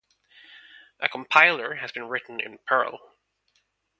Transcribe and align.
A 0.99 1.07
compiler 1.07 1.75
has 1.75 1.91
been 1.91 2.07
written 2.07 2.39
in 2.39 2.57
Perl. 2.65 3.13